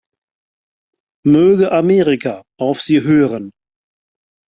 [1.27, 3.51] Möge Amerika auf sie hören!